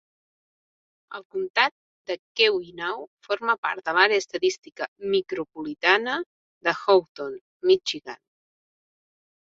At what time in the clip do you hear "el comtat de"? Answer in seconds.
1.17-2.15